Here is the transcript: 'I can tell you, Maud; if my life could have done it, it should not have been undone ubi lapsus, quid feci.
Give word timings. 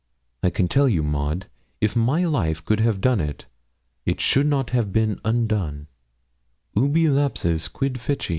'I 0.41 0.49
can 0.49 0.67
tell 0.67 0.89
you, 0.89 1.03
Maud; 1.03 1.45
if 1.79 1.95
my 1.95 2.25
life 2.25 2.65
could 2.65 2.79
have 2.79 3.01
done 3.01 3.19
it, 3.21 3.45
it 4.03 4.19
should 4.19 4.47
not 4.47 4.71
have 4.71 4.91
been 4.91 5.21
undone 5.23 5.85
ubi 6.75 7.07
lapsus, 7.07 7.67
quid 7.67 7.99
feci. 7.99 8.29